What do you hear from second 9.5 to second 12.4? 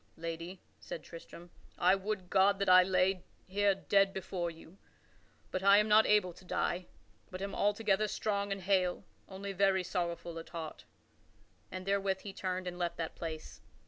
very sorrowful at heart." And therewith he